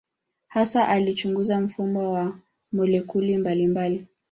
Hasa 0.47 0.87
alichunguza 0.87 1.61
mfumo 1.61 2.11
wa 2.13 2.37
molekuli 2.73 3.37
mbalimbali. 3.37 4.07